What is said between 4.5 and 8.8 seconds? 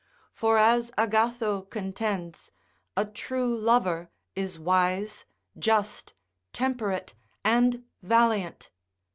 wise, just, temperate, and valiant.